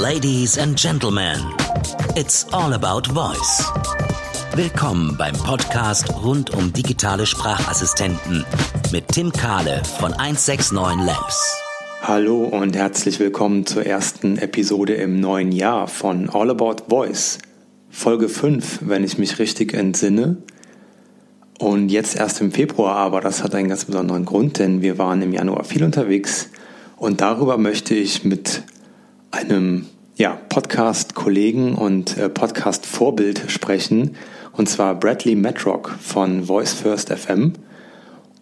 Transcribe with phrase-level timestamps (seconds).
[0.00, 1.40] Ladies and Gentlemen,
[2.14, 3.64] it's all about voice.
[4.54, 8.46] Willkommen beim Podcast rund um digitale Sprachassistenten
[8.92, 11.56] mit Tim Kahle von 169 Labs.
[12.00, 17.38] Hallo und herzlich willkommen zur ersten Episode im neuen Jahr von All About Voice.
[17.90, 20.36] Folge 5, wenn ich mich richtig entsinne.
[21.58, 25.22] Und jetzt erst im Februar, aber das hat einen ganz besonderen Grund, denn wir waren
[25.22, 26.50] im Januar viel unterwegs
[26.96, 28.62] und darüber möchte ich mit
[29.30, 34.16] einem ja, Podcast-Kollegen und äh, Podcast-Vorbild sprechen,
[34.52, 37.52] und zwar Bradley Metrock von Voice First FM.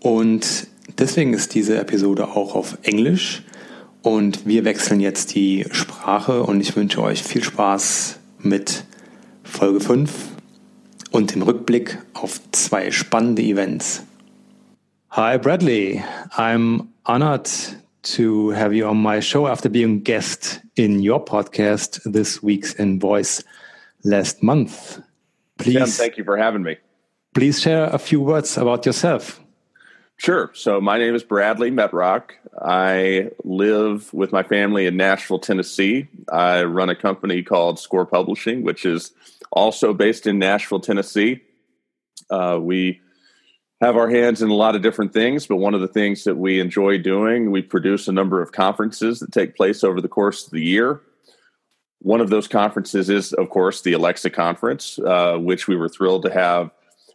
[0.01, 0.69] Und
[0.99, 3.43] deswegen ist diese Episode auch auf Englisch.
[4.03, 8.85] Und wir wechseln jetzt die Sprache und ich wünsche euch viel Spaß mit
[9.43, 10.11] Folge 5
[11.11, 14.05] und dem Rückblick auf zwei spannende Events.
[15.11, 17.49] Hi Bradley, I'm honored
[18.07, 23.01] to have you on my show after being guest in your podcast this week's in
[23.01, 23.43] voice
[24.05, 25.01] last month.
[25.59, 26.77] Please, thank you for having me.
[27.35, 29.41] Please share a few words about yourself.
[30.19, 30.51] Sure.
[30.55, 32.31] So my name is Bradley Metrock.
[32.59, 36.09] I live with my family in Nashville, Tennessee.
[36.33, 39.13] I run a company called Score Publishing, which is
[39.51, 41.43] also based in Nashville, Tennessee.
[42.31, 43.01] Uh, we
[43.81, 46.37] have our hands in a lot of different things, but one of the things that
[46.37, 50.47] we enjoy doing, we produce a number of conferences that take place over the course
[50.47, 51.03] of the year.
[52.01, 56.23] One of those conferences is, of course, the Alexa conference, uh, which we were thrilled
[56.23, 56.71] to have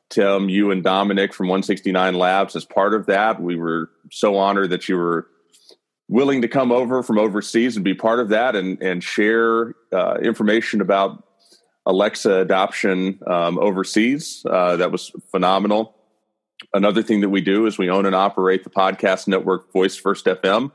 [0.10, 3.42] Tim, you, and Dominic from 169 Labs as part of that.
[3.42, 5.28] We were so honored that you were
[6.10, 10.16] willing to come over from overseas and be part of that and, and share uh,
[10.22, 11.24] information about
[11.86, 14.46] Alexa adoption um, overseas.
[14.48, 15.96] Uh, that was phenomenal.
[16.74, 20.26] Another thing that we do is we own and operate the podcast network Voice First
[20.26, 20.72] FM,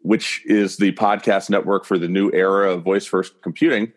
[0.00, 3.92] which is the podcast network for the new era of voice first computing.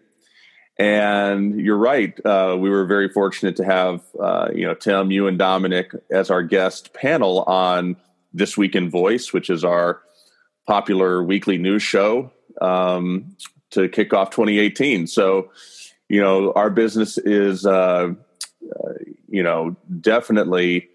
[0.78, 2.14] And you're right.
[2.26, 6.30] Uh, we were very fortunate to have, uh, you know, Tim, you and Dominic as
[6.30, 7.96] our guest panel on
[8.34, 10.02] This Week in Voice, which is our
[10.68, 13.36] popular weekly news show um,
[13.72, 15.08] to kick off 2018.
[15.08, 15.50] So,
[16.10, 18.14] you know, our business is, uh,
[19.36, 20.88] you know, definitely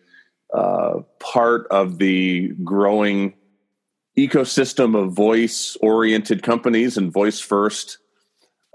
[0.52, 3.34] uh, part of the growing
[4.18, 7.98] ecosystem of voice oriented companies and voice first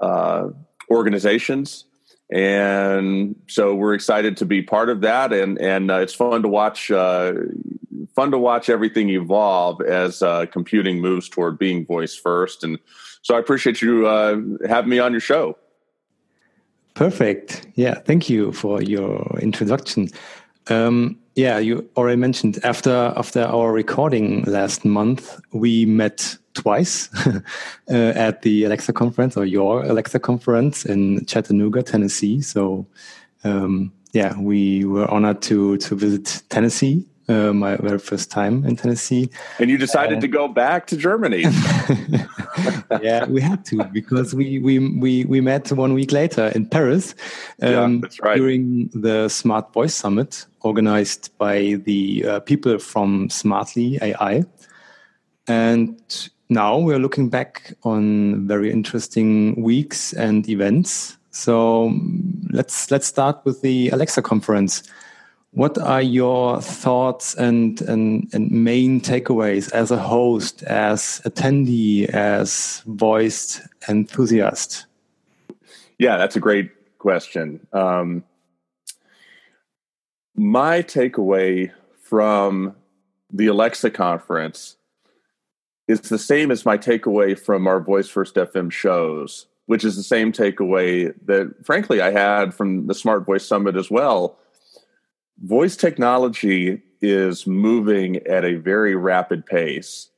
[0.01, 0.49] uh,
[0.89, 1.85] organizations.
[2.31, 5.33] And so we're excited to be part of that.
[5.33, 7.33] And, and uh, it's fun to watch, uh,
[8.15, 12.63] fun to watch everything evolve as uh, computing moves toward being voice first.
[12.63, 12.79] And
[13.21, 14.37] so I appreciate you uh,
[14.67, 15.57] having me on your show.
[16.95, 17.67] Perfect.
[17.75, 17.95] Yeah.
[17.99, 20.09] Thank you for your introduction.
[20.67, 27.41] Um, yeah, you already mentioned after after our recording last month, we met twice uh,
[27.89, 32.41] at the Alexa conference or your Alexa conference in Chattanooga, Tennessee.
[32.41, 32.87] So,
[33.43, 38.75] um, yeah, we were honored to to visit Tennessee uh, my very first time in
[38.75, 39.29] Tennessee.
[39.59, 41.41] And you decided uh, to go back to Germany.
[43.01, 47.15] yeah, we had to because we we we we met one week later in Paris.
[47.61, 48.37] Um, yeah, right.
[48.37, 54.43] During the Smart Voice Summit organized by the uh, people from Smartly AI,
[55.47, 61.17] and now we're looking back on very interesting weeks and events.
[61.31, 61.91] So
[62.51, 64.83] let's let's start with the Alexa conference.
[65.55, 72.83] What are your thoughts and, and, and main takeaways as a host, as attendee, as
[72.85, 74.85] voiced enthusiast?
[75.97, 77.65] Yeah, that's a great question.
[77.71, 78.25] Um,
[80.35, 81.71] my takeaway
[82.01, 82.75] from
[83.31, 84.75] the Alexa conference
[85.87, 90.03] is the same as my takeaway from our Voice First FM shows, which is the
[90.03, 94.37] same takeaway that, frankly, I had from the Smart Voice Summit as well
[95.41, 100.09] voice technology is moving at a very rapid pace.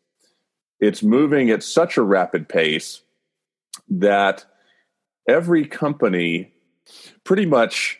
[0.80, 3.02] It's moving at such a rapid pace
[3.90, 4.46] that
[5.28, 6.54] every company,
[7.24, 8.00] pretty much,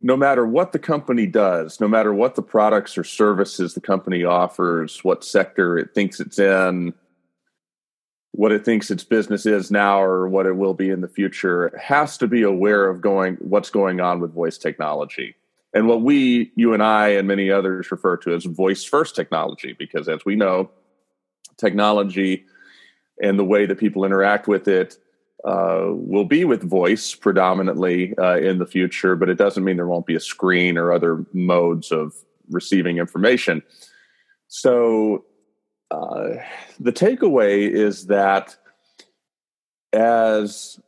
[0.00, 4.24] no matter what the company does, no matter what the products or services the company
[4.24, 6.92] offers, what sector it thinks it's in,
[8.32, 11.76] what it thinks its business is now or what it will be in the future,
[11.80, 15.34] has to be aware of going what's going on with voice technology
[15.74, 19.74] and what we, you and I, and many others refer to as voice first technology,
[19.78, 20.70] because as we know,
[21.56, 22.44] technology
[23.20, 24.96] and the way that people interact with it
[25.44, 29.86] uh, will be with voice predominantly uh, in the future, but it doesn't mean there
[29.86, 32.14] won't be a screen or other modes of
[32.48, 33.62] receiving information.
[34.48, 35.24] So,
[35.90, 36.42] uh,
[36.80, 38.56] the takeaway is that
[39.92, 40.78] as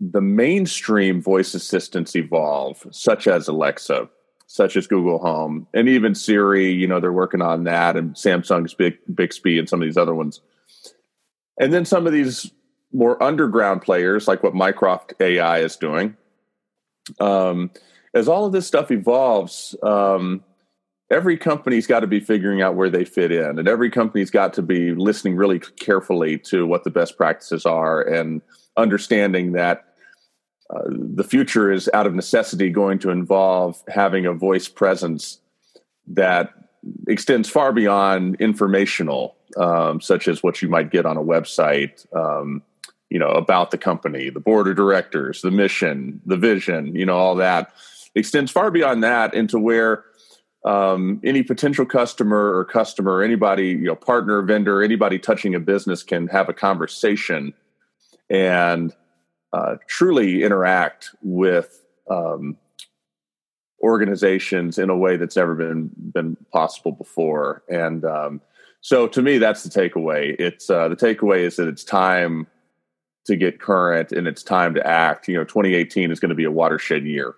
[0.00, 4.08] the mainstream voice assistants evolve, such as Alexa,
[4.52, 8.74] such as Google Home, and even Siri, you know, they're working on that, and Samsung's
[8.74, 10.42] Big Bixby and some of these other ones.
[11.58, 12.52] And then some of these
[12.92, 16.18] more underground players, like what Mycroft AI is doing.
[17.18, 17.70] Um,
[18.12, 20.44] as all of this stuff evolves, um,
[21.10, 24.52] every company's got to be figuring out where they fit in, and every company's got
[24.52, 28.42] to be listening really carefully to what the best practices are and
[28.76, 29.91] understanding that
[30.72, 35.38] uh, the future is out of necessity going to involve having a voice presence
[36.06, 36.50] that
[37.06, 42.62] extends far beyond informational, um, such as what you might get on a website, um,
[43.10, 47.16] you know, about the company, the board of directors, the mission, the vision, you know,
[47.16, 47.72] all that.
[48.14, 50.04] Extends far beyond that into where
[50.64, 56.02] um, any potential customer or customer, anybody, you know, partner, vendor, anybody touching a business
[56.02, 57.52] can have a conversation.
[58.30, 58.94] And
[59.52, 62.56] uh, truly interact with um,
[63.82, 67.62] organizations in a way that's never been been possible before.
[67.68, 68.40] And um,
[68.80, 70.34] so, to me, that's the takeaway.
[70.38, 72.46] It's uh, the takeaway is that it's time
[73.26, 75.28] to get current and it's time to act.
[75.28, 77.36] You know, 2018 is going to be a watershed year.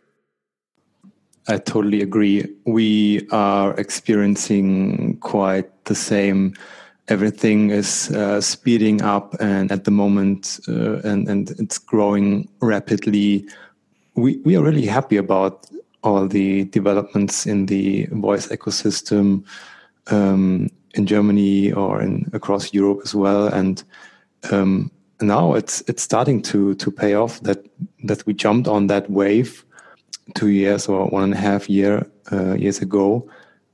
[1.46, 2.46] I totally agree.
[2.64, 6.54] We are experiencing quite the same
[7.08, 13.46] everything is uh, speeding up and at the moment uh, and and it's growing rapidly.
[14.14, 15.66] We we are really happy about
[16.02, 19.44] all the developments in the voice ecosystem
[20.08, 23.46] um, in Germany or in across Europe as well.
[23.48, 23.82] And
[24.50, 24.90] um,
[25.20, 27.64] now it's it's starting to to pay off that
[28.04, 29.64] that we jumped on that wave
[30.34, 33.28] two years or one and a half year uh, years ago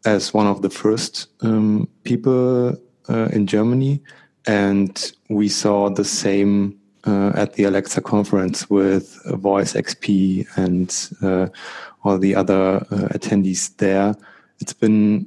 [0.05, 2.76] as one of the first um, people
[3.08, 4.02] uh, in Germany,
[4.47, 11.49] and we saw the same uh, at the Alexa conference with Voice XP and uh,
[12.05, 12.81] all the other
[13.14, 14.14] attendees there.
[14.61, 15.26] It's been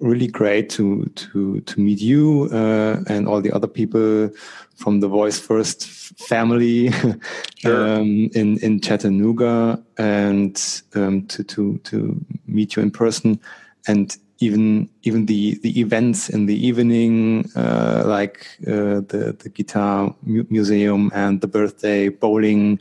[0.00, 4.30] really great to to to meet you and all the other people
[4.76, 5.86] from the Voice First
[6.18, 6.90] family
[7.58, 7.96] sure.
[7.96, 13.40] um, in in Chattanooga, and um, to to to meet you in person.
[13.86, 20.14] And even even the the events in the evening, uh, like uh, the the guitar
[20.22, 22.80] mu museum and the birthday bowling,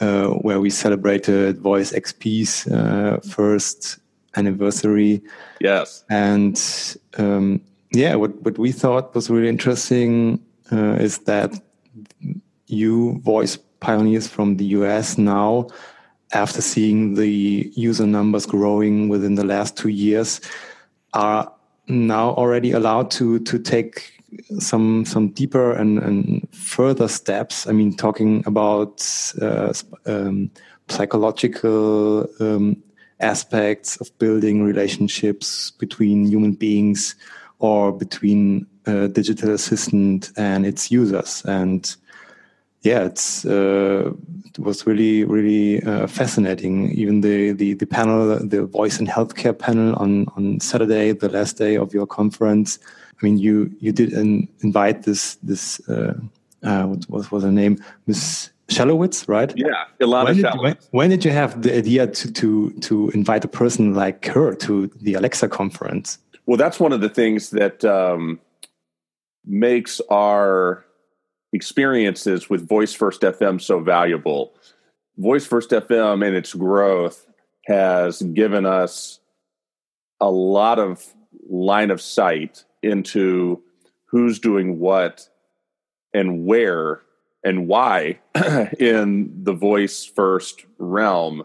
[0.00, 3.98] uh, where we celebrated Voice XP's uh, first
[4.36, 5.22] anniversary.
[5.60, 6.60] Yes, and
[7.18, 7.60] um,
[7.92, 10.40] yeah, what what we thought was really interesting
[10.70, 11.52] uh, is that
[12.66, 15.66] you voice pioneers from the US now
[16.32, 20.40] after seeing the user numbers growing within the last two years
[21.12, 21.52] are
[21.88, 24.22] now already allowed to to take
[24.58, 27.66] some some deeper and, and further steps.
[27.66, 29.06] I mean, talking about
[29.40, 29.72] uh,
[30.06, 30.50] um,
[30.88, 32.82] psychological um,
[33.20, 37.14] aspects of building relationships between human beings
[37.58, 41.44] or between a digital assistant and its users.
[41.44, 41.94] And
[42.82, 44.12] yeah, it's uh,
[44.46, 46.90] it was really really uh, fascinating.
[46.92, 51.58] Even the, the the panel, the voice and healthcare panel on on Saturday, the last
[51.58, 52.78] day of your conference.
[53.10, 56.14] I mean, you you did an, invite this this uh,
[56.64, 59.52] uh what, what was her name, Miss Shalowitz, right?
[59.56, 63.44] Yeah, Ilana when did, when, when, did you have the idea to to to invite
[63.44, 66.18] a person like her to the Alexa conference?
[66.46, 68.40] Well, that's one of the things that um,
[69.44, 70.84] makes our
[71.52, 74.54] experiences with Voice First FM so valuable.
[75.18, 77.26] Voice First FM and its growth
[77.66, 79.20] has given us
[80.20, 81.04] a lot of
[81.48, 83.62] line of sight into
[84.06, 85.28] who's doing what
[86.14, 87.02] and where
[87.44, 88.20] and why
[88.78, 91.44] in the voice first realm.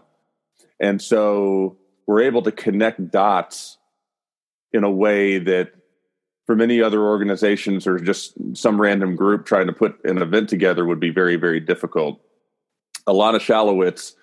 [0.80, 3.78] And so we're able to connect dots
[4.72, 5.72] in a way that
[6.48, 10.86] for many other organizations or just some random group trying to put an event together
[10.86, 12.22] would be very, very difficult.
[13.06, 14.14] Ilana Shalowitz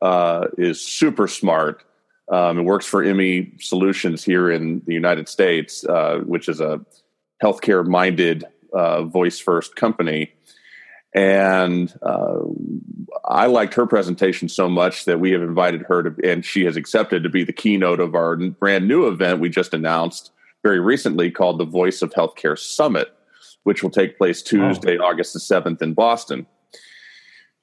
[0.00, 1.84] uh, is super smart
[2.32, 6.80] um, and works for Emmi Solutions here in the United States, uh, which is a
[7.42, 10.32] healthcare minded uh, voice first company.
[11.14, 12.38] And uh,
[13.26, 16.76] I liked her presentation so much that we have invited her to, and she has
[16.78, 20.30] accepted to be the keynote of our brand new event we just announced
[20.64, 23.14] very recently called the Voice of Healthcare Summit,
[23.62, 25.04] which will take place Tuesday, oh.
[25.04, 26.46] August the 7th in Boston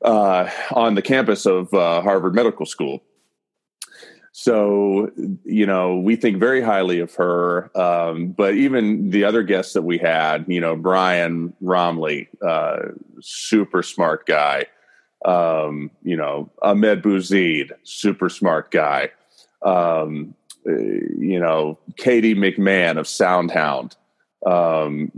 [0.05, 3.03] uh, on the campus of uh, Harvard Medical School.
[4.33, 5.11] So,
[5.43, 7.75] you know, we think very highly of her.
[7.77, 13.83] Um, but even the other guests that we had, you know, Brian Roemmele, uh, super
[13.83, 14.67] smart guy.
[15.25, 19.09] Um, you know, Ahmed Bouzid, super smart guy.
[19.61, 20.33] Um,
[20.67, 23.95] uh, you know, Katie McMahon of Soundhound,
[24.45, 25.11] um,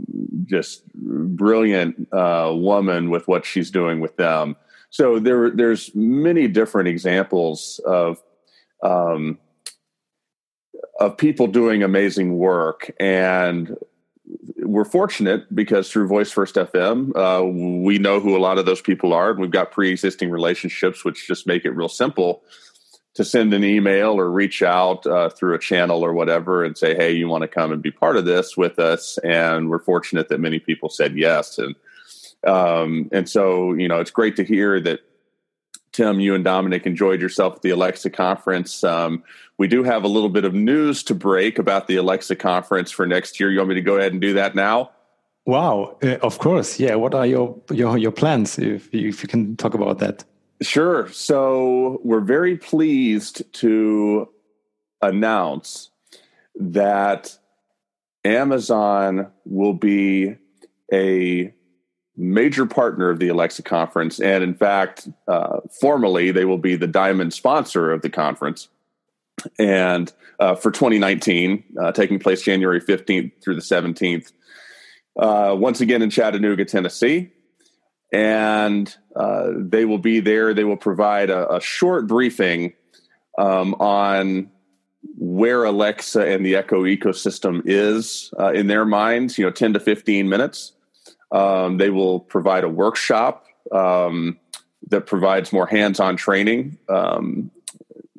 [0.44, 4.56] just brilliant uh, woman with what she's doing with them.
[4.90, 8.22] So there, there's many different examples of
[8.82, 9.38] um,
[11.00, 13.76] of people doing amazing work, and
[14.58, 17.44] we're fortunate because through Voice First FM, uh,
[17.84, 21.26] we know who a lot of those people are, and we've got pre-existing relationships, which
[21.26, 22.42] just make it real simple
[23.14, 26.94] to send an email or reach out uh, through a channel or whatever and say,
[26.94, 30.28] "Hey, you want to come and be part of this with us?" And we're fortunate
[30.28, 31.74] that many people said yes, and
[32.46, 35.00] um, and so you know it's great to hear that
[35.92, 38.82] Tim, you and Dominic enjoyed yourself at the Alexa conference.
[38.82, 39.22] Um,
[39.58, 43.06] we do have a little bit of news to break about the Alexa conference for
[43.06, 43.48] next year.
[43.50, 44.90] You want me to go ahead and do that now?
[45.46, 46.80] Wow, uh, of course.
[46.80, 46.96] Yeah.
[46.96, 48.58] What are your your your plans?
[48.58, 50.24] If if you can talk about that.
[50.62, 51.10] Sure.
[51.10, 54.28] So we're very pleased to
[55.02, 55.90] announce
[56.54, 57.36] that
[58.24, 60.36] Amazon will be
[60.92, 61.52] a
[62.16, 64.20] major partner of the Alexa conference.
[64.20, 68.68] And in fact, uh, formally, they will be the diamond sponsor of the conference.
[69.58, 74.32] And uh, for 2019, uh, taking place January 15th through the 17th,
[75.18, 77.32] uh, once again in Chattanooga, Tennessee
[78.14, 80.54] and uh, they will be there.
[80.54, 82.74] They will provide a, a short briefing
[83.36, 84.50] um, on
[85.18, 89.36] where Alexa and the Echo ecosystem is uh, in their minds.
[89.36, 90.72] You know, ten to fifteen minutes.
[91.32, 94.38] Um, they will provide a workshop um,
[94.90, 96.78] that provides more hands-on training.
[96.88, 97.50] Um,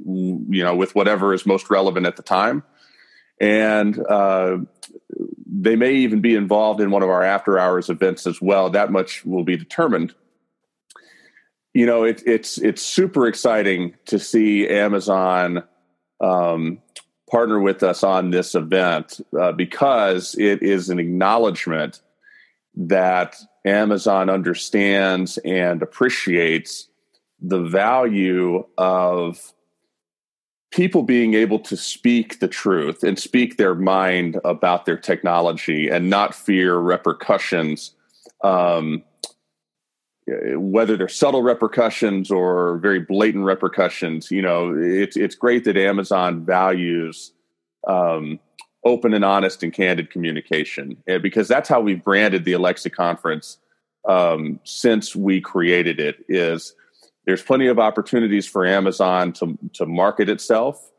[0.06, 2.64] you know, with whatever is most relevant at the time,
[3.40, 4.58] and uh,
[5.46, 8.70] they may even be involved in one of our after hours events as well.
[8.70, 10.14] That much will be determined.
[11.74, 15.64] You know, it, it's it's super exciting to see Amazon
[16.22, 16.80] um,
[17.30, 22.02] partner with us on this event uh, because it is an acknowledgement
[22.76, 23.36] that
[23.66, 26.88] Amazon understands and appreciates
[27.42, 29.54] the value of
[30.76, 36.10] people being able to speak the truth and speak their mind about their technology and
[36.10, 37.96] not fear repercussions,
[38.44, 39.02] um,
[40.28, 44.30] whether they're subtle repercussions or very blatant repercussions.
[44.30, 47.32] You know, it's it's great that Amazon values
[47.88, 48.38] um,
[48.84, 53.60] open and honest and candid communication, because that's how we've branded the Alexa conference
[54.10, 56.18] um, since we created it.
[56.28, 56.76] Is
[57.26, 60.92] there's plenty of opportunities for Amazon to to market itself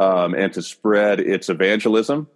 [0.00, 2.28] um, and to spread its evangelism.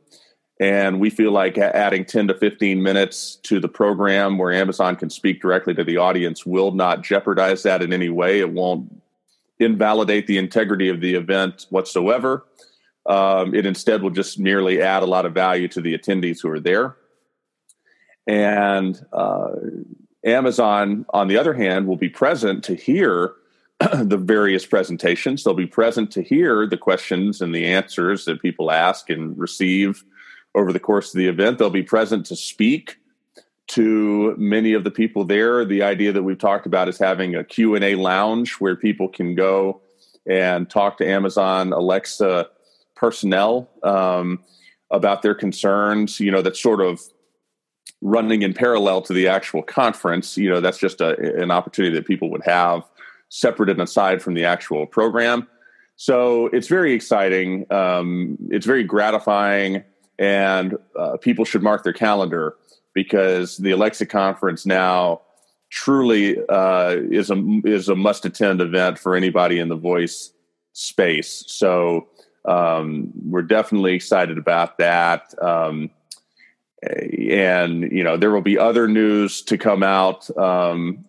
[0.61, 5.11] And we feel like adding 10 to 15 minutes to the program where Amazon can
[5.11, 8.39] speak directly to the audience will not jeopardize that in any way.
[8.39, 9.03] It won't
[9.59, 12.47] invalidate the integrity of the event whatsoever.
[13.07, 16.51] Um, it instead will just merely add a lot of value to the attendees who
[16.51, 16.97] are there.
[18.27, 19.51] And uh,
[20.25, 23.35] Amazon, on the other hand, will be present to hear
[23.93, 25.45] the various presentations.
[25.45, 30.05] They'll be present to hear the questions and the answers that people ask and receive
[30.55, 31.59] over the course of the event.
[31.59, 32.99] They'll be present to speak
[33.67, 35.65] to many of the people there.
[35.65, 39.81] The idea that we've talked about is having a Q&A lounge where people can go
[40.27, 42.49] and talk to Amazon Alexa
[42.95, 44.43] personnel um,
[44.91, 46.21] about their concerns.
[46.21, 47.01] You know, that's sort of
[48.01, 50.37] running in parallel to the actual conference.
[50.37, 52.83] You know, that's just a, an opportunity that people would have
[53.29, 55.49] separate and aside from the actual program.
[55.97, 57.67] So it's very exciting.
[57.73, 59.85] Um, it's very gratifying,
[60.19, 62.57] and uh, people should mark their calendar
[62.95, 65.23] because the Alexa conference now
[65.71, 70.33] truly uh, is a is a must attend event for anybody in the voice
[70.73, 71.45] space.
[71.47, 72.09] So
[72.45, 75.35] um, we're definitely excited about that.
[75.43, 75.91] Um,
[76.85, 81.05] and you know there will be other news to come out um,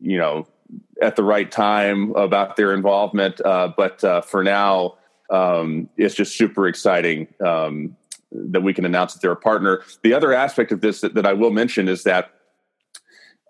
[0.00, 0.46] you know
[1.02, 3.40] at the right time about their involvement.
[3.44, 4.94] Uh, but uh, for now
[5.30, 7.96] um, it's just super exciting um,
[8.30, 9.82] that we can announce that they're a partner.
[10.02, 12.30] The other aspect of this that, that i will mention is that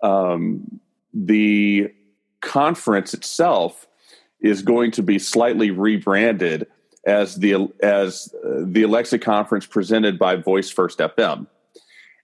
[0.01, 0.79] um,
[1.13, 1.91] the
[2.41, 3.87] conference itself
[4.39, 6.67] is going to be slightly rebranded
[7.05, 11.47] as the as uh, the Alexa conference presented by Voice First FM.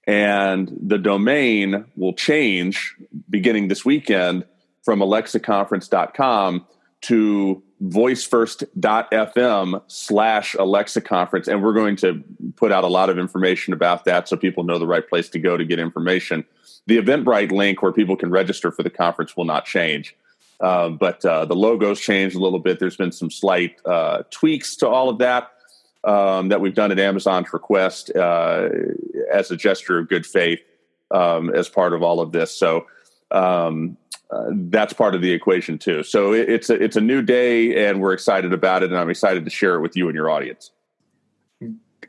[0.08, 2.96] And the domain will change
[3.30, 4.46] beginning this weekend
[4.84, 6.66] from alexaconference.com
[7.02, 11.48] to voicefirst.fm slash Alexa conference.
[11.48, 12.24] And we're going to
[12.56, 15.40] put out a lot of information about that so people know the right place to
[15.40, 16.46] go to get information.
[16.88, 20.16] The Eventbrite link where people can register for the conference will not change.
[20.62, 22.80] Uh, but uh, the logo's changed a little bit.
[22.80, 25.52] There's been some slight uh, tweaks to all of that
[26.04, 28.70] um, that we've done at Amazon's request uh,
[29.34, 30.60] as a gesture of good faith
[31.10, 32.56] um, as part of all of this.
[32.56, 32.86] So
[33.32, 33.98] um,
[34.30, 36.04] uh, that's part of the equation too.
[36.04, 39.10] So it, it's a, it's a new day, and we're excited about it, and I'm
[39.10, 40.72] excited to share it with you and your audience.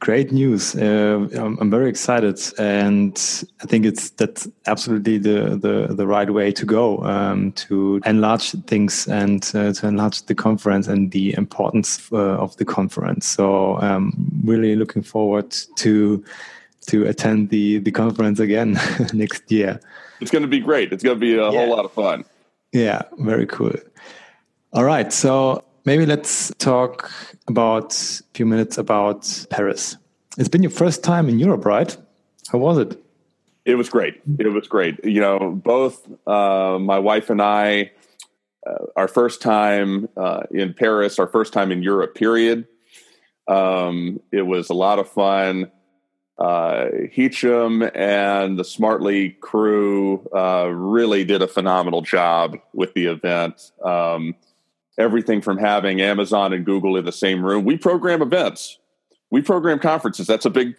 [0.03, 0.75] Great news!
[0.75, 3.17] Uh, I'm, I'm, very excited, and
[3.63, 8.51] I think it's that's absolutely the the, the right way to go um, to enlarge
[8.67, 13.29] things and uh, to enlarge the conference and the importance uh, of the conference.
[13.29, 16.25] So, um, really looking forward to
[16.89, 18.81] to attend the the conference again
[19.13, 19.79] next year.
[20.21, 20.93] It's going to be great.
[20.93, 21.59] It's going to be a yeah.
[21.61, 22.25] whole lot of fun.
[22.73, 23.77] Yeah, very cool.
[24.73, 27.11] All right, so maybe let's talk
[27.49, 29.97] about a few minutes about Paris.
[30.39, 31.97] It's been your first time in Europe, right?
[32.51, 33.03] How was it?
[33.65, 34.21] It was great.
[34.39, 35.05] It was great.
[35.05, 37.93] You know, both uh, my wife and I,
[38.67, 42.67] uh, our first time uh, in Paris, our first time in Europe, period.
[43.47, 45.71] Um, it was a lot of fun
[46.39, 53.71] uh, Hicham and the Smartly crew uh, really did a phenomenal job with the event.
[53.85, 54.35] Um,
[54.99, 57.65] everything from having Amazon and Google in the same room.
[57.65, 58.79] We program events,
[59.31, 60.27] we program conferences.
[60.27, 60.77] That's a big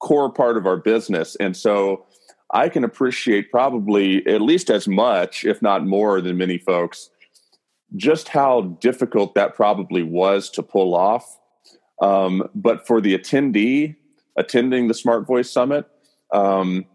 [0.00, 1.36] core part of our business.
[1.36, 2.06] And so
[2.52, 7.10] I can appreciate probably at least as much, if not more, than many folks,
[7.96, 11.38] just how difficult that probably was to pull off.
[12.00, 13.96] Um, but for the attendee,
[14.36, 15.86] attending the Smart Voice Summit,
[16.32, 16.86] um,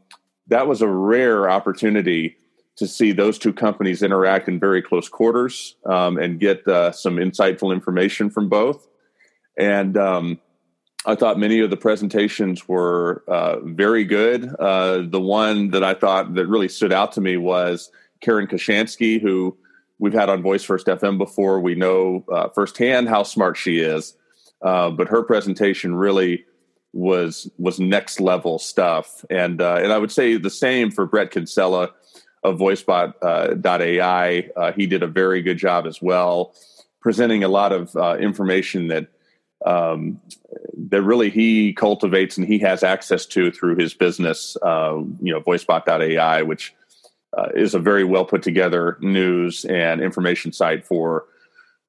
[0.47, 2.37] that was a rare opportunity
[2.77, 7.15] to see those two companies interact in very close quarters um, and get uh, some
[7.15, 8.87] insightful information from both.
[9.57, 10.39] And um,
[11.05, 14.53] I thought many of the presentations were uh, very good.
[14.59, 17.91] Uh, the one that I thought that really stood out to me was
[18.21, 19.55] Karen Kaushansky, who
[19.99, 21.61] we've had on Voice First FM before.
[21.61, 24.17] We know uh, firsthand how smart she is,
[24.61, 26.45] uh, but her presentation really
[26.91, 29.23] was was next level stuff.
[29.29, 31.93] And uh, and I would say the same for Bret Kinsella
[32.45, 34.49] of VoiceBot.ai.
[34.55, 36.53] Uh, uh, he did a very good job as well,
[37.01, 39.07] presenting a lot of uh, information that
[39.65, 40.21] um,
[40.89, 44.55] that really he cultivates and he has access to through his business.
[44.61, 46.75] Uh, you know, VoiceBot.ai, which
[47.35, 51.25] uh, is a very well put together news and information site for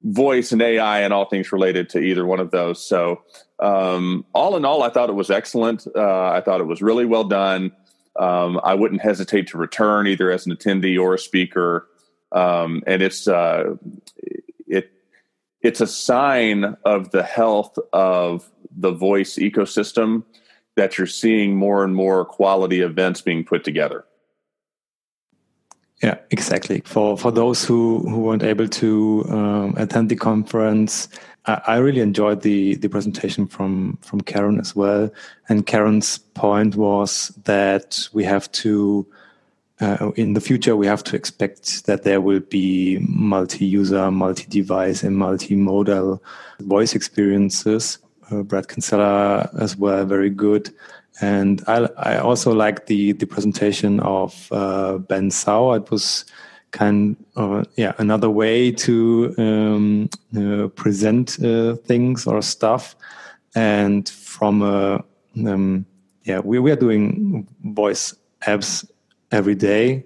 [0.03, 2.85] voice and AI and all things related to either one of those.
[2.85, 3.23] So,
[3.59, 5.87] um, all in all, I thought it was excellent.
[5.95, 7.73] Uh, I thought it was really well done.
[8.19, 11.89] Um, I wouldn't hesitate to return either as an attendee or a speaker.
[12.33, 13.77] Um, and it's uh,
[14.67, 14.91] it
[15.61, 20.25] it's a sign of the health of the voice ecosystem
[20.77, 24.05] that you're seeing more and more quality events being put together.
[26.03, 26.83] Yeah, exactly.
[26.85, 31.09] For for those who who weren't able to um, attend the conference,
[31.47, 35.11] I, I, really enjoyed the the presentation from from Karen as well.
[35.49, 39.07] And Karen's point was that we have to.
[39.79, 45.19] Uh, in the future, we have to expect that there will be multi-user, multi-device, and
[45.19, 46.23] multi-modal
[46.61, 47.99] voice experiences.
[48.31, 50.71] Uh, Brad Kinsella as well, very good.
[51.21, 55.79] And I, I also like the, the presentation of uh, Ben Sauer.
[55.79, 56.25] It was
[56.73, 62.97] kind of yeah another way to um, uh, present uh, things or stuff.
[63.55, 65.03] And from a
[65.47, 65.87] um,
[66.25, 68.15] yeah, we, we are doing voice
[68.47, 68.89] apps
[69.31, 70.05] every day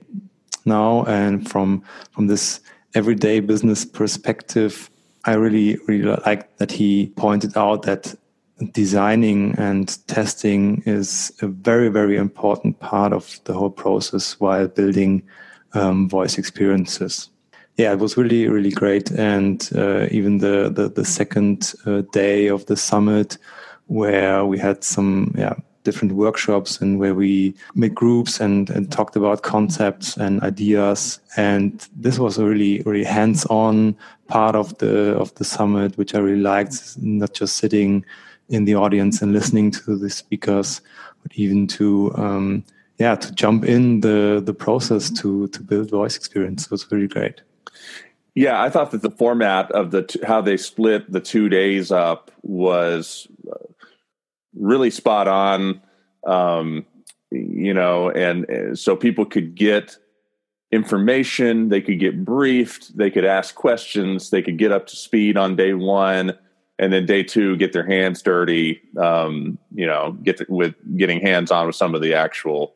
[0.64, 2.60] now, and from from this
[2.94, 4.90] everyday business perspective,
[5.24, 8.14] I really really like that he pointed out that
[8.72, 15.22] designing and testing is a very, very important part of the whole process while building
[15.72, 17.30] um, voice experiences.
[17.76, 19.10] Yeah, it was really, really great.
[19.10, 23.38] And uh, even the, the, the second uh, day of the summit,
[23.86, 29.16] where we had some yeah, different workshops and where we made groups and, and talked
[29.16, 31.20] about concepts and ideas.
[31.36, 33.96] And this was a really, really hands-on
[34.28, 36.96] part of the of the summit, which I really liked.
[36.98, 38.04] Not just sitting
[38.50, 40.80] in the audience and listening to the speakers,
[41.22, 42.64] but even to um,
[42.98, 47.40] yeah to jump in the the process to to build voice experience was really great.
[48.34, 51.90] Yeah, I thought that the format of the t- how they split the two days
[51.90, 53.56] up was uh,
[54.54, 55.80] really spot on.
[56.26, 56.84] Um,
[57.30, 59.96] you know, and uh, so people could get
[60.72, 65.36] information, they could get briefed, they could ask questions, they could get up to speed
[65.36, 66.36] on day one,
[66.80, 68.80] and then day two get their hands dirty.
[68.98, 72.74] Um, you know, get to, with getting hands on with some of the actual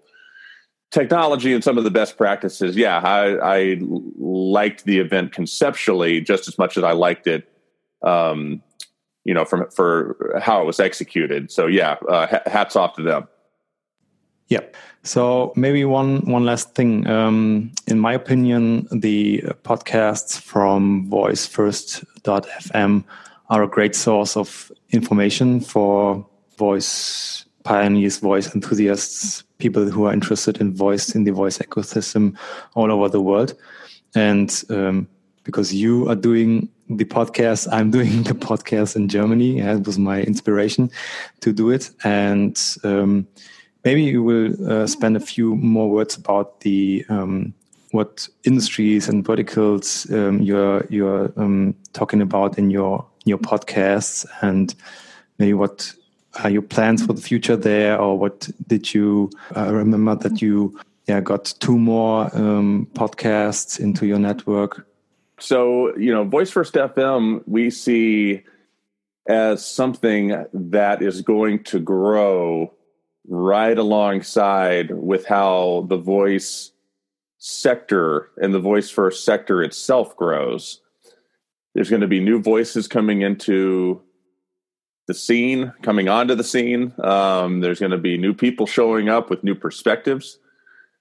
[0.90, 2.76] technology and some of the best practices.
[2.76, 7.48] Yeah, I, I liked the event conceptually just as much as I liked it.
[8.02, 8.62] Um,
[9.24, 11.50] you know, from for how it was executed.
[11.50, 13.26] So yeah, uh, hats off to them.
[14.48, 14.76] Yep.
[15.02, 17.06] So maybe one one last thing.
[17.06, 23.04] Um, in my opinion, the podcasts from VoiceFirst.fm
[23.50, 26.26] are a great source of information for
[26.56, 32.36] voice pioneers, voice enthusiasts, people who are interested in voice in the voice ecosystem
[32.74, 33.54] all over the world.
[34.14, 35.08] And um,
[35.42, 39.60] because you are doing the podcast, I'm doing the podcast in Germany.
[39.60, 40.90] That was my inspiration
[41.40, 41.90] to do it.
[42.04, 43.26] And um,
[43.84, 47.54] maybe you will uh, spend a few more words about the um,
[47.90, 54.74] what industries and verticals um, you're you're um, talking about in your your podcasts, and
[55.38, 55.92] maybe what
[56.42, 60.78] are your plans for the future there, or what did you uh, remember that you
[61.06, 64.86] yeah got two more um, podcasts into your network?
[65.38, 68.42] So you know, Voice First FM, we see
[69.26, 72.72] as something that is going to grow
[73.26, 76.72] right alongside with how the voice
[77.38, 80.80] sector and the voice first sector itself grows.
[81.74, 84.00] There's going to be new voices coming into
[85.06, 86.94] the scene, coming onto the scene.
[87.02, 90.38] Um, there's going to be new people showing up with new perspectives.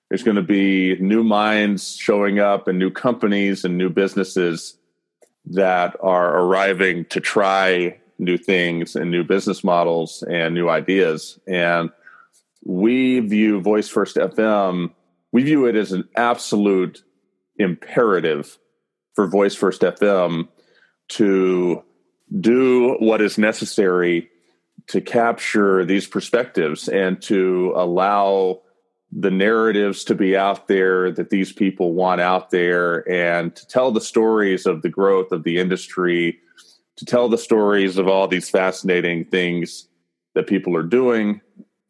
[0.09, 4.77] There's going to be new minds showing up and new companies and new businesses
[5.45, 11.39] that are arriving to try new things and new business models and new ideas.
[11.47, 11.89] And
[12.63, 14.91] we view Voice First FM,
[15.31, 17.03] we view it as an absolute
[17.57, 18.57] imperative
[19.13, 20.47] for Voice First FM
[21.17, 21.83] to
[22.39, 24.29] do what is necessary
[24.87, 28.61] to capture these perspectives and to allow
[29.11, 33.91] the narratives to be out there that these people want out there and to tell
[33.91, 36.39] the stories of the growth of the industry,
[36.97, 39.87] to tell the stories of all these fascinating things
[40.33, 41.41] that people are doing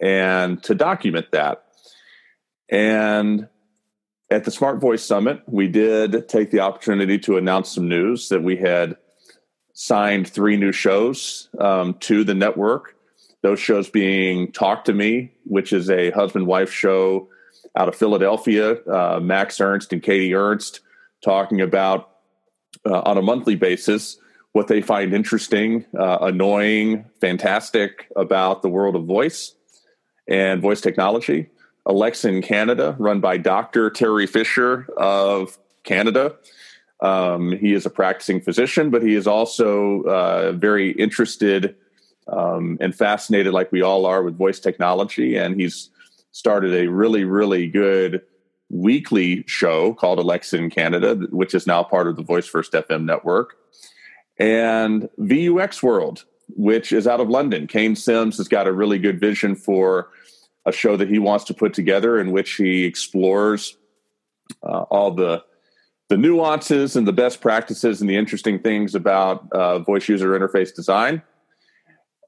[0.02, 1.64] and to document that.
[2.70, 3.48] And
[4.30, 8.44] at the Smart Voice Summit, we did take the opportunity to announce some news that
[8.44, 8.98] we had
[9.74, 12.96] signed three new shows um, to the network.
[13.42, 17.28] Those shows being Talk to Me, which is a husband wife show
[17.76, 20.80] out of Philadelphia, uh, Max Ernst and Katie Ernst
[21.24, 22.10] talking about
[22.86, 24.18] uh, on a monthly basis
[24.52, 29.56] what they find interesting, uh, annoying, fantastic about the world of voice
[30.28, 31.50] and voice technology.
[31.86, 33.90] Alexa in Canada, run by Dr.
[33.90, 36.36] Teri Fisher of Canada.
[37.04, 41.76] Um, he is a practicing physician, but he is also uh, very interested
[42.28, 45.36] um, and fascinated, like we all are, with voice technology.
[45.36, 45.90] And he's
[46.32, 48.22] started a really, really good
[48.70, 53.04] weekly show called Alexa in Canada, which is now part of the Voice First FM
[53.04, 53.56] network.
[54.40, 56.24] And VUX World,
[56.56, 57.68] which is out of London.
[57.68, 60.10] Kane Simms has got a really good vision for
[60.66, 63.76] a show that he wants to put together in which he explores
[64.64, 65.44] uh, all the
[66.14, 70.72] the nuances and the best practices and the interesting things about uh, voice user interface
[70.72, 71.24] design.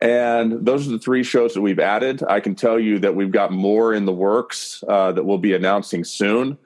[0.02, 2.24] And those are the three shows that we've added.
[2.28, 5.54] I can tell you that we've got more in the works uh, that we'll be
[5.54, 6.58] announcing soon.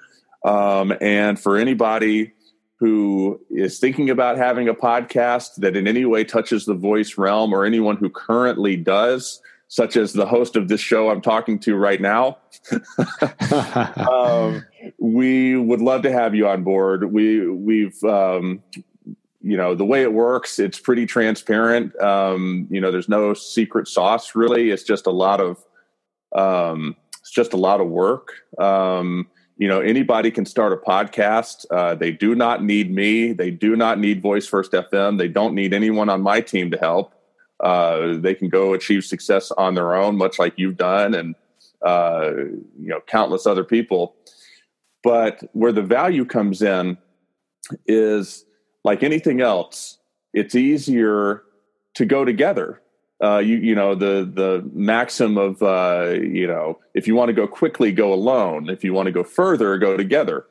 [0.45, 2.31] Um, and for anybody
[2.77, 7.51] who is thinking about having a podcast that in any way touches the voice realm
[7.51, 11.75] or anyone who currently does, such as the host of this show I'm talking to
[11.75, 12.39] right now,
[13.95, 14.65] um,
[14.97, 17.13] we would love to have you on board.
[17.13, 18.63] We we've um,
[19.41, 20.57] you know the way it works.
[20.57, 21.95] It's pretty transparent.
[22.01, 24.71] Um, you know, there's no secret sauce really.
[24.71, 25.63] It's just a lot of
[26.35, 28.33] um, it's just a lot of work.
[28.57, 29.29] Um,
[29.59, 33.75] you know anybody can start a podcast uh, they do not need me they do
[33.75, 37.13] not need voice first fm they don't need anyone on my team to help
[37.59, 41.35] uh, they can go achieve success on their own much like you've done and
[41.85, 42.31] uh,
[42.77, 44.15] you know countless other people
[45.03, 46.97] but where the value comes in
[47.85, 48.45] is
[48.83, 49.97] like anything else
[50.33, 51.43] it's easier
[51.93, 52.81] to go together
[53.21, 57.33] uh, you you know the the maxim of uh, you know if you want to
[57.33, 58.69] go quickly, go alone.
[58.69, 60.45] If you want to go further, go together.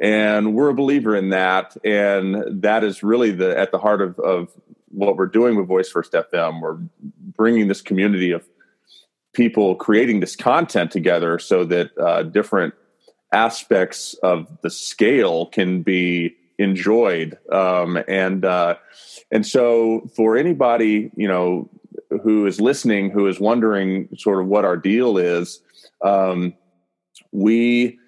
[0.00, 4.18] And we're a believer in that, and that is really the at the heart of,
[4.18, 4.52] of
[4.94, 6.60] what we're doing with Voice First FM.
[6.60, 6.78] We're
[7.36, 8.48] bringing this community of
[9.32, 12.74] people creating this content together so that uh, different
[13.32, 17.36] aspects of the scale can be enjoyed.
[17.52, 18.76] Um, and uh,
[19.30, 21.68] and so for anybody you know
[22.22, 25.60] who is listening, who is wondering sort of what our deal is,
[26.02, 26.54] um,
[27.32, 27.98] we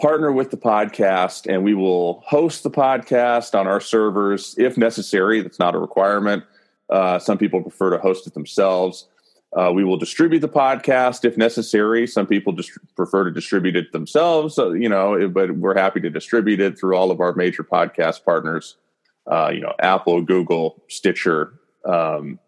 [0.00, 5.42] partner with the podcast and we will host the podcast on our servers if necessary.
[5.42, 6.44] That's not a requirement.
[6.88, 9.06] Uh, some people prefer to host it themselves.
[9.56, 12.06] Uh, we will distribute the podcast if necessary.
[12.06, 16.10] Some people just prefer to distribute it themselves, so, you know, but we're happy to
[16.10, 18.76] distribute it through all of our major podcast partners,
[19.26, 22.38] uh, you know, Apple, Google, Stitcher, um,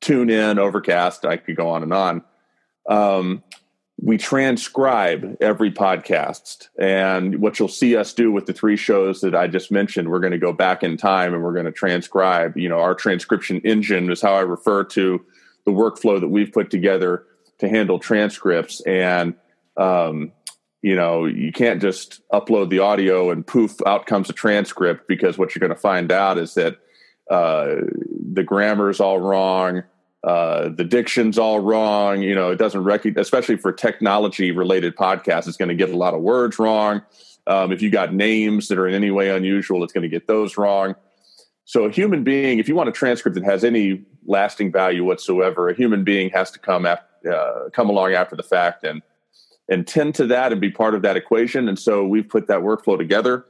[0.00, 1.26] TuneIn, Overcast.
[1.26, 2.22] I could go on and on.
[2.88, 3.42] Um,
[3.98, 6.68] we transcribe every podcast.
[6.78, 10.20] And what you'll see us do with the three shows that I just mentioned, we're
[10.20, 12.56] going to go back in time and we're going to transcribe.
[12.56, 15.24] You know, our transcription engine is how I refer to
[15.64, 17.24] the workflow that we've put together
[17.58, 18.82] to handle transcripts.
[18.82, 19.34] And,
[19.78, 20.32] um,
[20.82, 25.38] you know, you can't just upload the audio and poof, out comes a transcript because
[25.38, 26.76] what you're going to find out is that
[27.30, 27.76] uh,
[28.32, 29.82] the grammar is all wrong
[30.26, 32.20] uh, the diction's all wrong.
[32.20, 35.96] You know, it doesn't recognize, especially for technology related podcasts, it's going to get a
[35.96, 37.02] lot of words wrong.
[37.46, 40.26] Um, if you got names that are in any way unusual, it's going to get
[40.26, 40.96] those wrong.
[41.64, 45.68] So, a human being, if you want a transcript that has any lasting value whatsoever,
[45.68, 49.02] a human being has to come after, uh, come along after the fact and
[49.68, 51.68] and tend to that and be part of that equation.
[51.68, 53.44] And so, we've put that workflow together.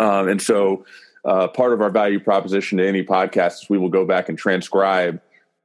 [0.00, 0.86] Um, and so,
[1.26, 4.38] uh, part of our value proposition to any podcast is we will go back and
[4.38, 5.20] transcribe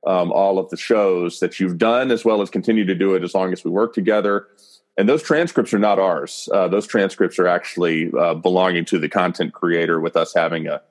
[0.07, 3.23] um, all of the shows that you've done, as well as continue to do it
[3.23, 4.47] as long as we work together.
[4.97, 6.49] And those transcripts are not ours.
[6.51, 10.81] Uh, those transcripts are actually uh, belonging to the content creator, with us having a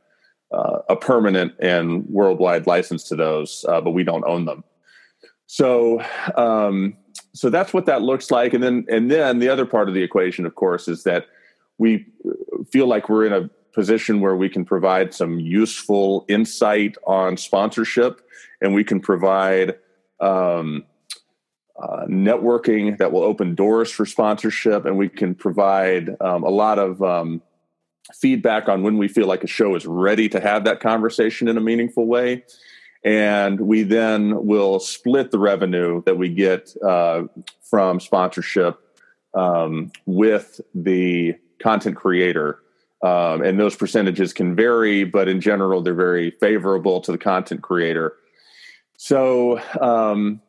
[0.53, 4.63] uh, a permanent and worldwide license to those, uh, but we don't own them.
[5.47, 6.01] So,
[6.37, 6.97] um,
[7.35, 8.55] so that's what that looks like.
[8.55, 11.27] And then, and then the other part of the equation, of course, is that
[11.79, 12.07] we
[12.71, 18.23] feel like we're in a position where we can provide some useful insight on sponsorship
[18.62, 19.77] and we can provide
[20.19, 20.83] um,
[21.79, 26.79] uh, networking that will open doors for sponsorship and we can provide um, a lot
[26.79, 27.43] of um,
[28.15, 31.59] feedback on when we feel like a show is ready to have that conversation in
[31.59, 32.45] a meaningful way.
[33.05, 37.25] And we then will split the revenue that we get uh,
[37.61, 38.81] from sponsorship
[39.35, 42.61] um, with the content creator
[43.03, 47.63] um, and those percentages can vary, but in general, they're very favorable to the content
[47.63, 48.15] creator.
[48.97, 50.41] So, um,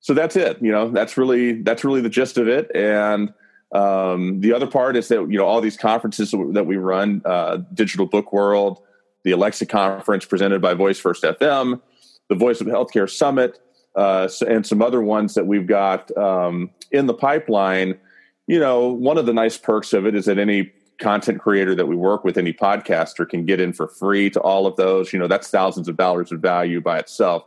[0.00, 0.58] so that's it.
[0.60, 2.70] You know, that's really that's really the gist of it.
[2.74, 3.32] And
[3.72, 7.58] um, the other part is that you know all these conferences that we run, uh,
[7.74, 8.80] Digital Book World,
[9.24, 11.80] the Alexa conference presented by Voice First FM,
[12.28, 13.58] the Voice of Healthcare Summit,
[13.96, 17.98] uh, and some other ones that we've got um, in the pipeline.
[18.46, 21.86] You know, one of the nice perks of it is that any content creator that
[21.86, 25.12] we work with, any podcaster can get in for free to all of those.
[25.12, 27.44] You know, that's thousands of dollars of value by itself.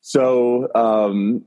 [0.00, 1.44] So, um,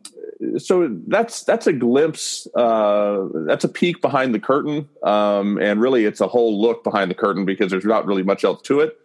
[0.58, 2.46] so that's that's a glimpse.
[2.54, 7.10] Uh, that's a peek behind the curtain, um, and really, it's a whole look behind
[7.10, 8.98] the curtain because there's not really much else to it.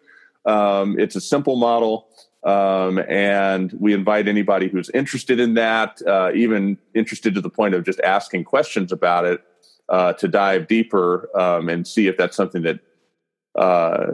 [0.44, 2.08] Um, it's a simple model,
[2.42, 7.74] um, and we invite anybody who's interested in that, uh, even interested to the point
[7.74, 9.40] of just asking questions about it,
[9.88, 12.80] uh, to dive deeper um, and see if that's something that
[13.56, 14.06] uh,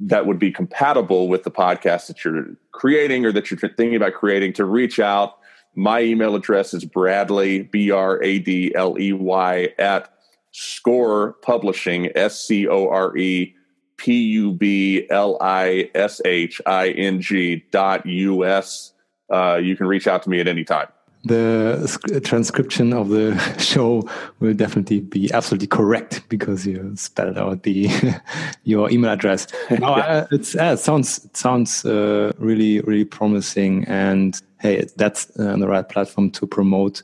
[0.00, 4.14] that would be compatible with the podcast that you're creating or that you're thinking about
[4.14, 5.36] creating to reach out.
[5.74, 10.14] My email address is Bradley, B R A D L E Y, at
[10.52, 13.54] Score Publishing, S C O R E
[13.96, 18.92] P U B L I S H I N G dot U S.
[19.30, 20.88] Uh, you can reach out to me at any time
[21.24, 24.08] the transcription of the show
[24.40, 27.90] will definitely be absolutely correct because you spelled out the
[28.64, 29.46] your email address.
[29.70, 30.26] No, yeah.
[30.30, 35.66] it's uh, it sounds it sounds uh, really really promising, and hey, that's uh, the
[35.66, 37.02] right platform to promote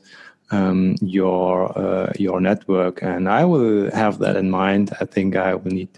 [0.51, 3.01] um, your uh, your network.
[3.01, 4.91] And I will have that in mind.
[4.99, 5.89] I think I will need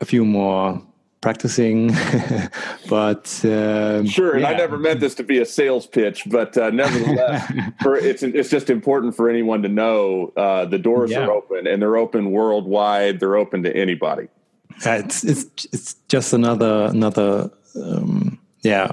[0.00, 0.82] a few more
[1.20, 1.88] practicing.
[2.88, 4.48] but um, sure, and yeah.
[4.48, 7.52] I never meant this to be a sales pitch, but uh, nevertheless,
[7.82, 11.20] for, it's it's just important for anyone to know uh, the doors yeah.
[11.20, 13.20] are open, and they're open worldwide.
[13.20, 14.28] They're open to anybody.
[14.84, 17.50] Uh, it's it's it's just another another
[17.82, 18.92] um, yeah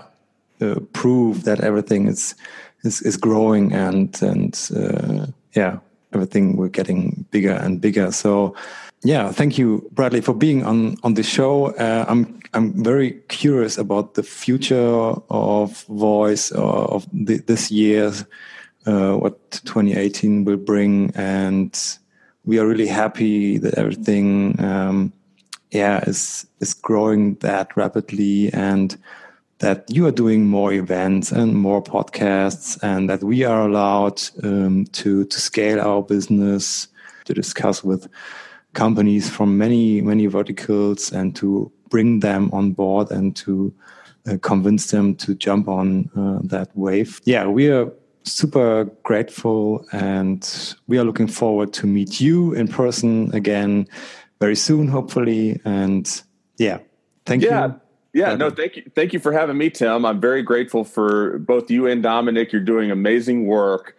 [0.61, 2.35] uh, proof that everything is
[2.83, 5.79] is is growing and and uh, yeah
[6.13, 8.11] everything we're getting bigger and bigger.
[8.11, 8.55] So
[9.03, 11.75] yeah, thank you, Bradley, for being on on the show.
[11.75, 18.13] Uh, I'm I'm very curious about the future of voice uh, of the, this year,
[18.85, 21.77] uh, what 2018 will bring, and
[22.45, 25.11] we are really happy that everything, um,
[25.71, 28.97] yeah, is is growing that rapidly, and
[29.59, 34.85] that you are doing more events and more podcasts, and that we are allowed um,
[34.93, 36.87] to to scale our business,
[37.25, 38.07] to discuss with
[38.73, 43.73] companies from many many verticals, and to bring them on board and to
[44.27, 47.21] uh, convince them to jump on uh, that wave.
[47.25, 47.91] Yeah, we are
[48.23, 53.85] super grateful and we are looking forward to meet you in person again
[54.39, 56.23] very soon hopefully and
[56.57, 56.77] yeah
[57.25, 57.67] thank yeah.
[57.67, 57.81] you
[58.13, 58.83] yeah, no, thank you.
[58.95, 60.05] Thank you for having me, Tim.
[60.05, 62.51] I'm very grateful for both you and Dominic.
[62.51, 63.97] You're doing amazing work.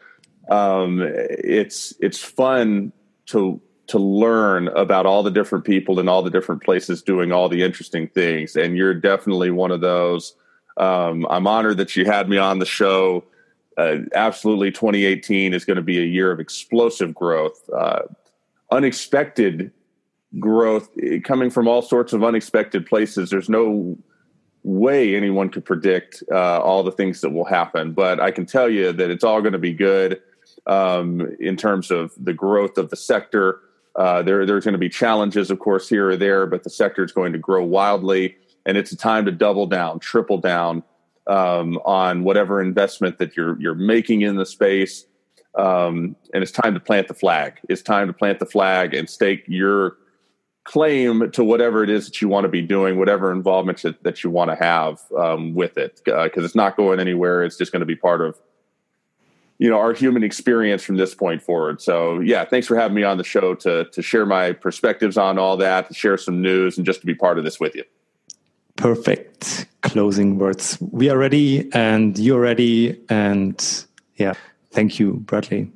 [0.49, 2.93] Um, it's it's fun
[3.27, 7.49] to to learn about all the different people in all the different places doing all
[7.49, 10.35] the interesting things, and you're definitely one of those.
[10.77, 13.25] Um, I'm honored that you had me on the show
[13.77, 18.03] uh, absolutely 2018 is going to be a year of explosive growth, uh,
[18.71, 19.73] unexpected
[20.39, 23.31] growth eh, coming from all sorts of unexpected places.
[23.31, 23.97] There's no
[24.63, 28.69] way anyone could predict uh, all the things that will happen, but I can tell
[28.69, 30.21] you that it's all going to be good
[30.67, 33.61] um, in terms of the growth of the sector.
[33.97, 37.05] Uh, there, there's going to be challenges, of course, here or there, but the sector
[37.05, 40.83] is going to grow wildly, and it's a time to double down, triple down
[41.27, 45.07] um, on whatever investment that you're you're making in the space.
[45.57, 47.61] Um, and it's time to plant the flag.
[47.69, 49.97] It's time to plant the flag and stake your
[50.65, 54.25] claim to whatever it is that you want to be doing, whatever involvement that, that
[54.25, 57.45] you want to have um, with it, because uh, it's not going anywhere.
[57.45, 58.37] It's just going to be part of
[59.65, 61.81] you know our human experience from this point forward.
[61.81, 65.39] So yeah, thanks for having me on the show to to share my perspectives on
[65.39, 67.85] all that, to share some news, and just to be part of this with you
[68.77, 70.79] perfect closing words.
[70.81, 73.01] We are ready and you're ready.
[73.09, 74.35] And yeah,
[74.71, 75.71] thank you, Bradley.